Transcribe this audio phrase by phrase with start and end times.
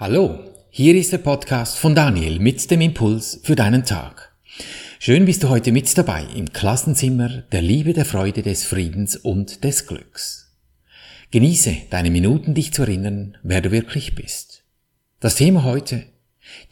[0.00, 0.38] Hallo,
[0.70, 4.34] hier ist der Podcast von Daniel mit dem Impuls für deinen Tag.
[4.98, 9.62] Schön bist du heute mit dabei im Klassenzimmer der Liebe, der Freude, des Friedens und
[9.62, 10.56] des Glücks.
[11.32, 14.64] Genieße deine Minuten, dich zu erinnern, wer du wirklich bist.
[15.20, 16.04] Das Thema heute,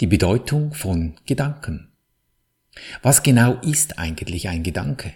[0.00, 1.92] die Bedeutung von Gedanken.
[3.02, 5.12] Was genau ist eigentlich ein Gedanke?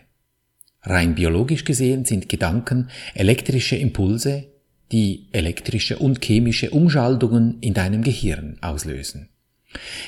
[0.83, 4.52] Rein biologisch gesehen sind Gedanken elektrische Impulse,
[4.93, 9.29] die elektrische und chemische Umschaltungen in deinem Gehirn auslösen.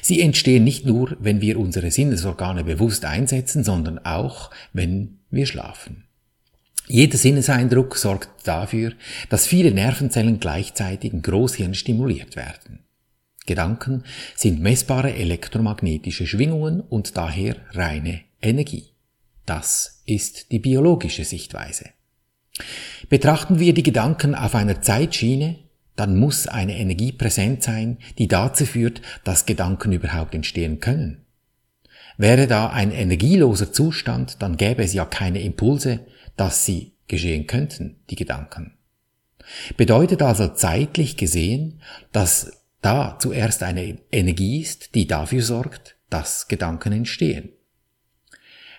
[0.02, 6.04] Sie entstehen nicht nur, wenn wir unsere Sinnesorgane bewusst einsetzen, sondern auch, wenn wir schlafen.
[6.86, 8.92] Jeder Sinneseindruck sorgt dafür,
[9.30, 12.80] dass viele Nervenzellen gleichzeitig im Großhirn stimuliert werden.
[13.46, 14.04] Gedanken
[14.36, 18.90] sind messbare elektromagnetische Schwingungen und daher reine Energie.
[19.46, 21.90] Das ist die biologische Sichtweise.
[23.14, 25.60] Betrachten wir die Gedanken auf einer Zeitschiene,
[25.94, 31.24] dann muss eine Energie präsent sein, die dazu führt, dass Gedanken überhaupt entstehen können.
[32.16, 36.00] Wäre da ein energieloser Zustand, dann gäbe es ja keine Impulse,
[36.36, 38.78] dass sie geschehen könnten, die Gedanken.
[39.76, 46.92] Bedeutet also zeitlich gesehen, dass da zuerst eine Energie ist, die dafür sorgt, dass Gedanken
[46.92, 47.50] entstehen.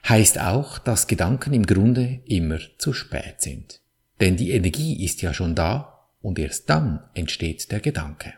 [0.09, 3.79] Heißt auch, dass Gedanken im Grunde immer zu spät sind.
[4.19, 8.33] Denn die Energie ist ja schon da und erst dann entsteht der Gedanke.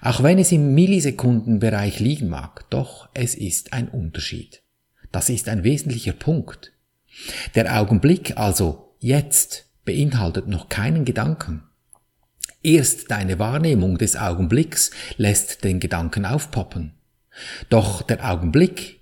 [0.00, 4.62] Auch wenn es im Millisekundenbereich liegen mag, doch es ist ein Unterschied.
[5.12, 6.72] Das ist ein wesentlicher Punkt.
[7.54, 11.64] Der Augenblick, also jetzt, beinhaltet noch keinen Gedanken.
[12.62, 16.94] Erst deine Wahrnehmung des Augenblicks lässt den Gedanken aufpoppen.
[17.68, 19.00] Doch der Augenblick,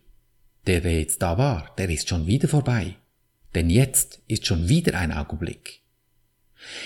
[0.66, 2.96] der jetzt da war, der ist schon wieder vorbei
[3.56, 5.80] denn jetzt ist schon wieder ein Augenblick.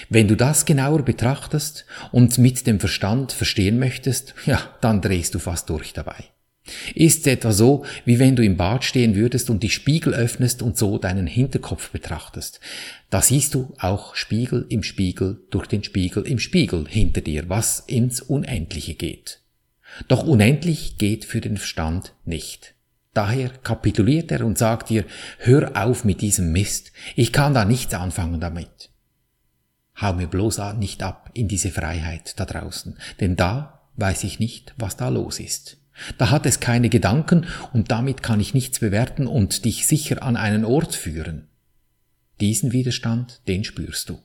[0.09, 5.39] Wenn du das genauer betrachtest und mit dem Verstand verstehen möchtest, ja, dann drehst du
[5.39, 6.25] fast durch dabei.
[6.95, 10.77] Ist etwa so, wie wenn du im Bad stehen würdest und die Spiegel öffnest und
[10.77, 12.61] so deinen Hinterkopf betrachtest.
[13.09, 17.81] Da siehst du auch Spiegel im Spiegel durch den Spiegel im Spiegel hinter dir, was
[17.81, 19.41] ins Unendliche geht.
[20.07, 22.75] Doch unendlich geht für den Verstand nicht.
[23.13, 25.05] Daher kapituliert er und sagt dir,
[25.39, 28.91] hör auf mit diesem Mist, ich kann da nichts anfangen damit.
[30.01, 34.75] Hau mir bloß nicht ab in diese Freiheit da draußen, denn da weiß ich nicht,
[34.79, 35.79] was da los ist.
[36.19, 40.37] Da hat es keine Gedanken und damit kann ich nichts bewerten und dich sicher an
[40.37, 41.49] einen Ort führen.
[42.41, 44.19] Diesen Widerstand, den spürst du.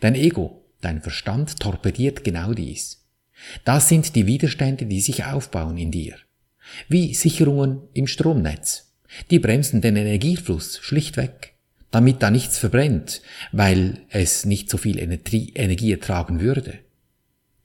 [0.00, 3.06] Dein Ego, dein Verstand torpediert genau dies.
[3.64, 6.16] Das sind die Widerstände, die sich aufbauen in dir
[6.88, 8.92] wie Sicherungen im Stromnetz.
[9.30, 11.54] Die bremsen den Energiefluss schlichtweg,
[11.90, 16.80] damit da nichts verbrennt, weil es nicht so viel Energie ertragen würde.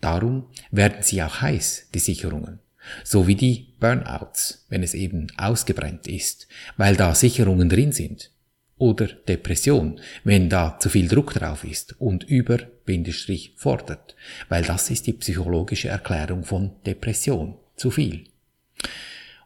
[0.02, 2.60] Darum werden sie auch heiß, die Sicherungen,
[3.04, 8.32] so wie die Burnouts, wenn es eben ausgebrennt ist, weil da Sicherungen drin sind.
[8.78, 14.16] Oder Depression, wenn da zu viel Druck drauf ist und über Bindestrich fordert,
[14.48, 18.30] weil das ist die psychologische Erklärung von Depression, zu viel.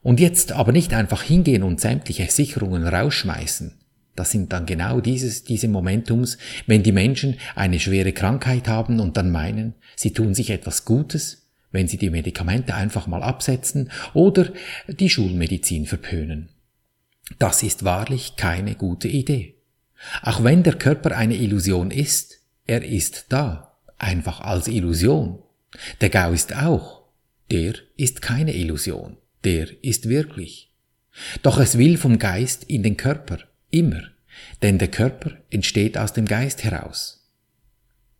[0.04, 3.80] Und jetzt aber nicht einfach hingehen und sämtliche Sicherungen rausschmeißen.
[4.16, 9.18] Das sind dann genau dieses, diese Momentums, wenn die Menschen eine schwere Krankheit haben und
[9.18, 14.52] dann meinen, sie tun sich etwas Gutes, wenn sie die Medikamente einfach mal absetzen oder
[14.88, 16.50] die Schulmedizin verpönen.
[17.40, 19.56] Das ist wahrlich keine gute Idee.
[20.22, 25.40] Auch wenn der Körper eine Illusion ist, er ist da, einfach als Illusion.
[26.02, 27.04] Der Gau ist auch,
[27.50, 30.72] der ist keine Illusion der ist wirklich.
[31.42, 33.40] Doch es will vom Geist in den Körper,
[33.70, 34.02] immer,
[34.62, 37.24] denn der Körper entsteht aus dem Geist heraus.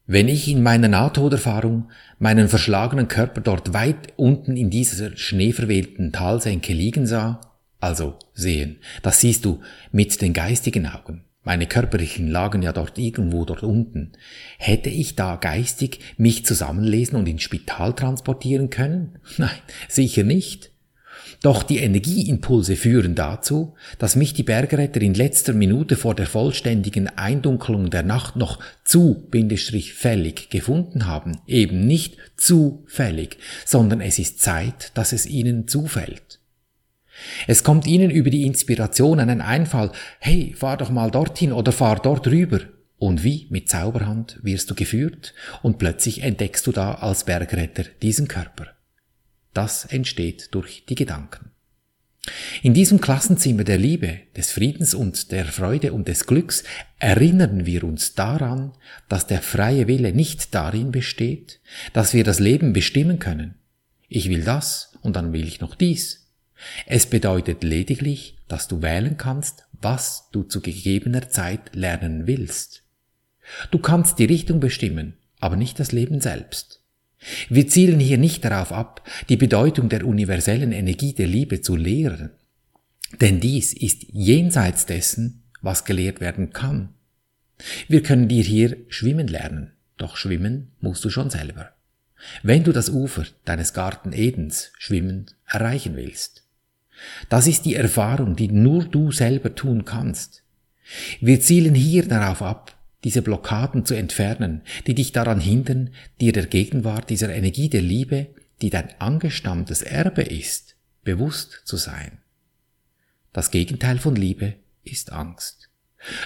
[0.06, 1.90] Wenn ich in meiner Nahtoderfahrung
[2.20, 7.40] meinen verschlagenen Körper dort weit unten in dieser schneeverwehten Talsenke liegen sah,
[7.80, 9.62] also sehen, das siehst du
[9.92, 11.24] mit den geistigen Augen.
[11.46, 14.14] Meine körperlichen lagen ja dort irgendwo dort unten.
[14.58, 19.20] Hätte ich da geistig mich zusammenlesen und ins Spital transportieren können?
[19.38, 19.50] Nein,
[19.90, 20.73] sicher nicht.
[21.42, 27.10] Doch die Energieimpulse führen dazu, dass mich die Bergretter in letzter Minute vor der vollständigen
[27.18, 31.40] Eindunkelung der Nacht noch zu bindestrich fällig gefunden haben.
[31.48, 36.40] Eben nicht zufällig, sondern es ist Zeit, dass es ihnen zufällt.
[37.48, 42.00] Es kommt ihnen über die Inspiration einen Einfall, hey, fahr doch mal dorthin oder fahr
[42.02, 42.62] dort rüber.
[42.98, 48.28] Und wie mit Zauberhand wirst du geführt und plötzlich entdeckst du da als Bergretter diesen
[48.28, 48.73] Körper.
[49.54, 51.52] Das entsteht durch die Gedanken.
[52.62, 56.64] In diesem Klassenzimmer der Liebe, des Friedens und der Freude und des Glücks
[56.98, 58.72] erinnern wir uns daran,
[59.10, 61.60] dass der freie Wille nicht darin besteht,
[61.92, 63.56] dass wir das Leben bestimmen können.
[64.08, 66.28] ich will das und dann will ich noch dies.
[66.86, 72.84] Es bedeutet lediglich, dass du wählen kannst, was du zu gegebener Zeit lernen willst.
[73.72, 76.83] Du kannst die Richtung bestimmen, aber nicht das Leben selbst.
[77.50, 82.32] Wir zielen hier nicht darauf ab, die Bedeutung der universellen Energie der Liebe zu lehren,
[83.22, 86.90] denn dies ist jenseits dessen, was gelehrt werden kann.
[87.88, 91.72] Wir können dir hier schwimmen lernen, doch schwimmen musst du schon selber.
[92.42, 96.44] Wenn du das Ufer deines Garten Edens schwimmend erreichen willst.
[97.30, 100.44] Das ist die Erfahrung, die nur du selber tun kannst.
[101.20, 106.48] Wir zielen hier darauf ab, diese Blockaden zu entfernen, die dich daran hindern, dir der
[106.48, 108.28] Gegenwart dieser Energie der Liebe,
[108.62, 112.20] die dein angestammtes Erbe ist, bewusst zu sein.
[113.34, 115.70] Das Gegenteil von Liebe ist Angst.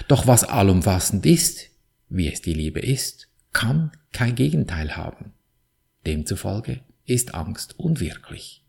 [0.08, 1.70] Doch was allumfassend ist,
[2.08, 5.32] wie es die Liebe ist, kann kein Gegenteil haben.
[6.06, 8.64] Demzufolge ist Angst unwirklich.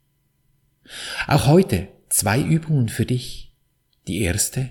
[1.27, 3.53] Auch heute zwei Übungen für dich.
[4.07, 4.69] Die erste,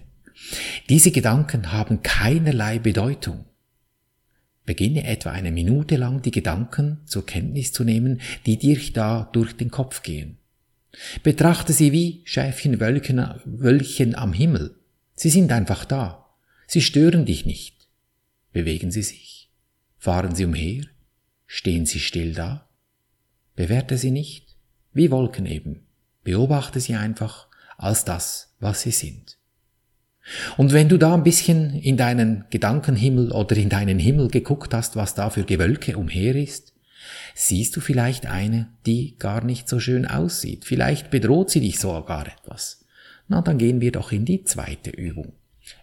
[0.89, 3.45] diese Gedanken haben keinerlei Bedeutung.
[4.65, 9.55] Beginne etwa eine Minute lang die Gedanken zur Kenntnis zu nehmen, die dir da durch
[9.55, 10.39] den Kopf gehen.
[11.23, 14.75] Betrachte sie wie Schäfchen Wölkchen am Himmel.
[15.15, 16.27] Sie sind einfach da.
[16.67, 17.89] Sie stören dich nicht.
[18.53, 19.51] Bewegen sie sich?
[19.97, 20.85] Fahren sie umher?
[21.47, 22.69] Stehen sie still da?
[23.57, 24.57] Bewerte sie nicht,
[24.93, 25.87] wie Wolken eben.
[26.25, 29.39] Beobachte sie einfach als das, was sie sind.
[30.57, 34.97] Und wenn du da ein bisschen in deinen Gedankenhimmel oder in deinen Himmel geguckt hast,
[34.97, 36.75] was da für Gewölke umher ist,
[37.35, 40.65] siehst du vielleicht eine, die gar nicht so schön aussieht.
[40.65, 42.85] Vielleicht bedroht sie dich sogar etwas.
[43.29, 45.33] Na, dann gehen wir doch in die zweite Übung.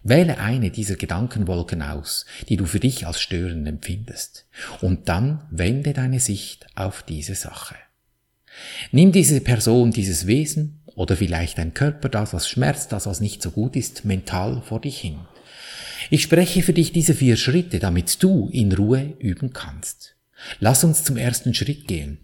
[0.02, 4.46] Wähle eine dieser Gedankenwolken aus, die du für dich als störend empfindest,
[4.80, 7.76] und dann wende deine Sicht auf diese Sache.
[8.90, 13.42] Nimm diese Person, dieses Wesen oder vielleicht dein Körper, das was schmerzt, das was nicht
[13.42, 15.20] so gut ist, mental vor dich hin.
[16.10, 20.16] Ich spreche für dich diese vier Schritte, damit du in Ruhe üben kannst.
[20.58, 22.18] Lass uns zum ersten Schritt gehen.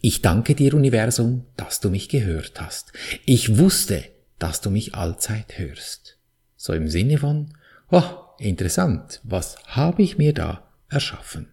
[0.00, 2.92] Ich danke dir, Universum, dass du mich gehört hast.
[3.24, 4.04] Ich wusste,
[4.38, 6.18] dass du mich allzeit hörst.
[6.56, 7.54] So im Sinne von,
[7.90, 8.02] oh,
[8.38, 11.48] interessant, was habe ich mir da erschaffen?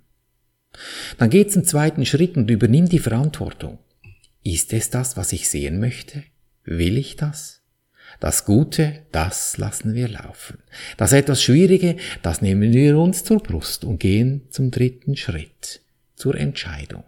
[1.18, 3.80] Dann geht zum zweiten Schritt und übernimm die Verantwortung.
[4.48, 6.24] Ist es das, was ich sehen möchte?
[6.64, 7.64] Will ich das?
[8.22, 10.60] Das Gute, das lassen wir laufen.
[10.96, 15.82] Das etwas Schwierige, das nehmen wir uns zur Brust und gehen zum dritten Schritt,
[16.16, 17.04] zur Entscheidung.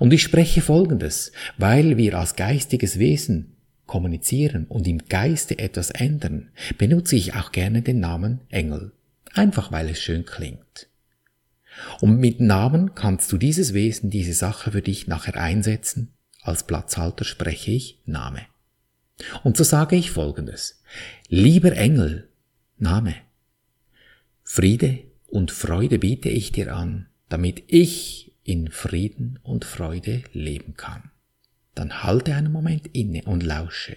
[0.00, 3.54] Und ich spreche Folgendes, weil wir als geistiges Wesen
[3.86, 8.90] kommunizieren und im Geiste etwas ändern, benutze ich auch gerne den Namen Engel,
[9.32, 10.88] einfach weil es schön klingt.
[12.00, 16.15] Und mit Namen kannst du dieses Wesen, diese Sache für dich nachher einsetzen.
[16.46, 18.42] Als Platzhalter spreche ich Name.
[19.42, 20.82] Und so sage ich Folgendes.
[21.28, 22.28] Lieber Engel,
[22.78, 23.14] Name.
[24.44, 31.10] Friede und Freude biete ich dir an, damit ich in Frieden und Freude leben kann
[31.76, 33.96] dann halte einen Moment inne und lausche,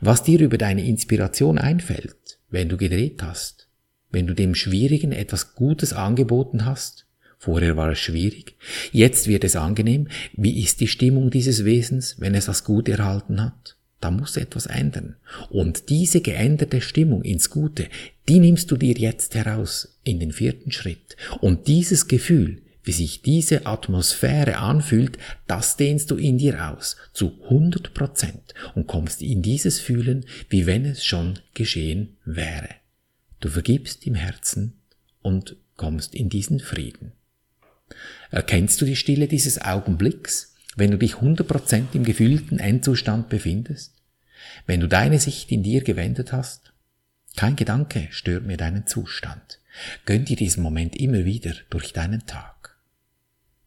[0.00, 3.68] was dir über deine Inspiration einfällt, wenn du gedreht hast,
[4.10, 7.06] wenn du dem Schwierigen etwas Gutes angeboten hast.
[7.38, 8.56] Vorher war es schwierig,
[8.92, 10.08] jetzt wird es angenehm.
[10.32, 13.76] Wie ist die Stimmung dieses Wesens, wenn es das Gute erhalten hat?
[14.00, 15.16] Da muss etwas ändern.
[15.48, 17.88] Und diese geänderte Stimmung ins Gute,
[18.28, 21.16] die nimmst du dir jetzt heraus in den vierten Schritt.
[21.40, 27.38] Und dieses Gefühl wie sich diese Atmosphäre anfühlt, das dehnst du in dir aus zu
[27.44, 32.70] 100 Prozent und kommst in dieses Fühlen, wie wenn es schon geschehen wäre.
[33.40, 34.80] Du vergibst im Herzen
[35.20, 37.12] und kommst in diesen Frieden.
[38.30, 43.94] Erkennst du die Stille dieses Augenblicks, wenn du dich 100 Prozent im gefühlten Endzustand befindest?
[44.66, 46.72] Wenn du deine Sicht in dir gewendet hast?
[47.36, 49.60] Kein Gedanke stört mir deinen Zustand.
[50.06, 52.76] Gönn dir diesen Moment immer wieder durch deinen Tag.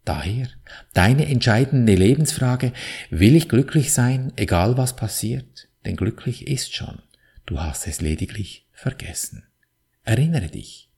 [0.04, 0.48] Daher,
[0.94, 2.74] deine entscheidende Lebensfrage,
[3.12, 5.70] will ich glücklich sein, egal was passiert?
[5.86, 7.00] Denn glücklich ist schon,
[7.46, 9.44] du hast es lediglich vergessen.
[10.04, 10.91] Erinnere dich.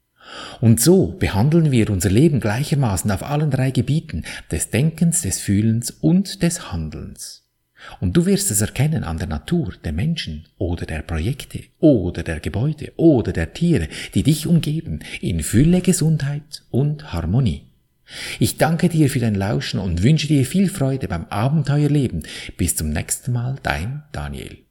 [0.62, 5.92] Und so behandeln wir unser Leben gleichermaßen auf allen drei Gebieten des Denkens, des Fühlens
[5.92, 7.44] und des Handelns.
[8.00, 12.40] Und du wirst es erkennen an der Natur der Menschen oder der Projekte oder der
[12.40, 17.64] Gebäude oder der Tiere, die dich umgeben, in Fülle Gesundheit und Harmonie.
[18.40, 22.24] Ich danke dir für dein Lauschen und wünsche dir viel Freude beim Abenteuerleben.
[22.58, 24.63] Bis zum nächsten Mal, dein Daniel.